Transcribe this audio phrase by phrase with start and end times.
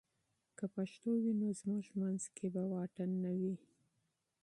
[0.57, 3.55] که پښتو وي، نو زموږ منځ کې فاصله به نه وي.